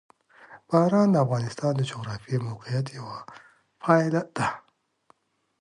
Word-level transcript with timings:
باران 0.69 1.07
د 1.11 1.15
افغانستان 1.25 1.71
د 1.75 1.81
جغرافیایي 1.91 2.43
موقیعت 2.49 2.85
یوه 2.97 3.17
پایله 3.83 4.21
ده. 4.37 4.47